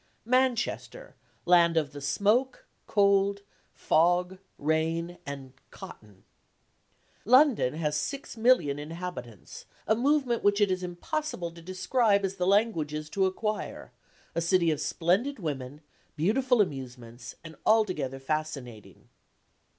[0.25, 1.13] "Manchester,
[1.45, 6.23] land of the smoke, cold, fog, rain and cotton!
[7.23, 12.37] "London has six million inhabitants, a movement which it is as impossible to describe as
[12.37, 13.91] the language is to acquire.
[14.33, 15.81] A city of splendid women,
[16.15, 19.07] beautiful amusements, and altogether fascinating.